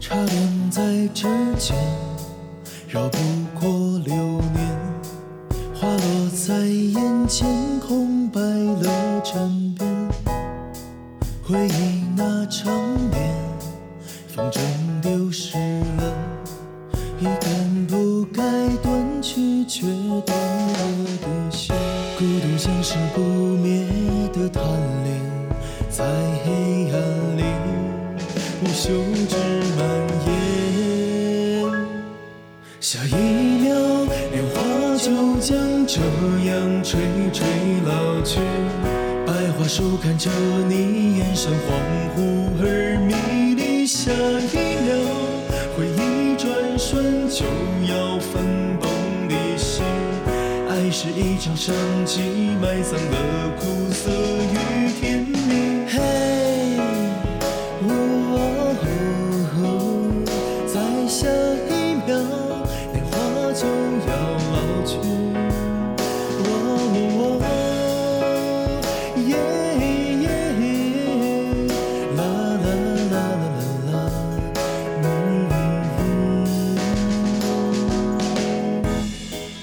[0.00, 0.82] 差点在
[1.12, 1.26] 指
[1.58, 1.76] 尖，
[2.88, 3.18] 绕不
[3.60, 4.14] 过流
[4.54, 4.78] 年。
[5.74, 7.46] 花落在眼前，
[7.80, 10.08] 空白了枕边。
[11.42, 12.72] 回忆那场
[13.10, 13.34] 面，
[14.28, 14.60] 风筝
[15.02, 16.14] 丢失了
[17.18, 18.42] 一根不该
[18.82, 19.82] 断去却
[20.26, 21.76] 断了的线。
[22.18, 23.86] 孤独像是不灭
[24.32, 24.62] 的贪
[25.04, 25.20] 恋，
[25.90, 26.04] 在
[26.44, 27.44] 黑暗里
[28.62, 28.92] 无休
[29.28, 29.36] 止
[32.90, 33.76] 下一秒，
[34.32, 35.10] 年华就
[35.40, 36.00] 将这
[36.48, 36.98] 样垂
[37.34, 37.44] 垂
[37.84, 38.40] 老去。
[39.26, 40.30] 白桦树看着
[40.66, 41.68] 你，眼神恍
[42.16, 43.86] 惚而迷离。
[43.86, 44.96] 下一秒，
[45.76, 47.44] 回忆转瞬就
[47.92, 48.42] 要分
[48.80, 48.88] 崩
[49.28, 49.82] 离析。
[50.70, 51.74] 爱是一场伤
[52.06, 52.22] 机，
[52.58, 55.84] 埋葬了苦涩与甜蜜。
[55.90, 56.00] 嘿，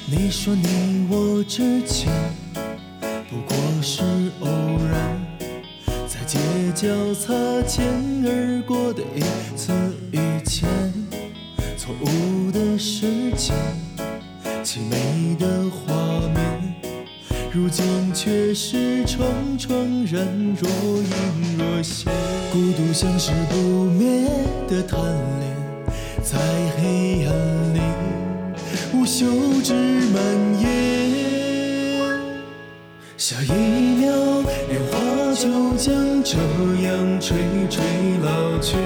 [0.08, 2.08] 你说你我之间
[3.30, 4.04] 不过是
[4.42, 4.48] 偶
[4.92, 5.26] 然，
[6.08, 6.38] 在街
[6.76, 7.34] 角擦
[7.68, 7.86] 肩
[8.26, 9.22] 而过的一
[9.56, 9.72] 次
[10.12, 10.68] 遇见，
[11.78, 13.56] 错误的时间，
[14.66, 15.94] 凄美的画
[16.34, 16.74] 面，
[17.52, 17.86] 如今
[18.16, 19.24] 却是重
[19.60, 20.26] 重然
[20.60, 22.12] 若隐若现。
[22.52, 23.56] 孤独像是不
[23.86, 24.28] 灭
[24.68, 25.00] 的贪
[25.40, 25.56] 恋，
[26.24, 26.40] 在
[26.78, 27.80] 黑暗里
[28.92, 29.28] 无休
[29.64, 30.20] 止蔓
[30.60, 30.66] 延。
[33.18, 33.52] 下一
[34.00, 34.98] 秒，年华
[35.36, 36.38] 就将这
[36.82, 37.38] 样垂
[37.70, 37.84] 垂
[38.24, 38.78] 老去。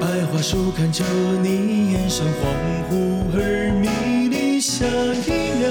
[0.00, 1.02] 白桦树看着
[1.42, 2.94] 你，眼神恍惚
[3.34, 4.11] 而迷。
[4.62, 5.68] 下一秒，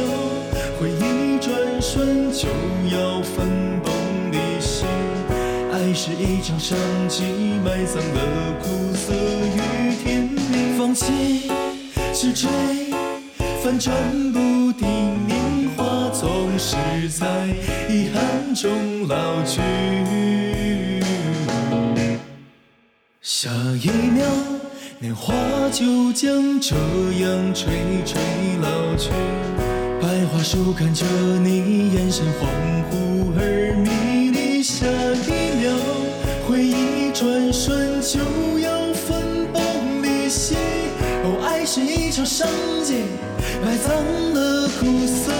[0.77, 2.49] 回忆转瞬就
[2.93, 3.93] 要分崩
[4.33, 4.83] 离析。
[5.71, 7.23] 爱是一场伤机，
[7.63, 10.77] 埋葬了苦涩与甜蜜。
[10.77, 11.49] 放弃
[12.13, 12.49] 是追，
[13.63, 13.95] 反转
[14.33, 14.85] 不定，
[15.25, 16.75] 年华总是
[17.07, 17.47] 在
[17.87, 19.61] 遗憾中老去。
[23.21, 23.49] 下
[23.81, 24.25] 一秒，
[25.01, 25.33] 年华
[25.71, 27.73] 就将这样垂
[28.05, 28.21] 垂
[28.61, 29.09] 老去。
[29.99, 31.03] 白桦树看着
[31.43, 32.45] 你，眼神恍
[32.91, 34.61] 惚而迷离。
[34.61, 35.73] 下一秒，
[36.47, 38.19] 回忆转瞬就
[38.59, 40.55] 要分崩离析。
[41.23, 42.47] 哦，爱是一场伤
[42.83, 43.05] 机，
[43.65, 43.95] 埋葬
[44.35, 45.31] 了苦涩